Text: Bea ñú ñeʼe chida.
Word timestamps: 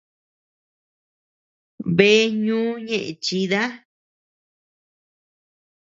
Bea 1.95 2.23
ñú 2.43 2.59
ñeʼe 2.85 3.09
chida. 3.23 3.61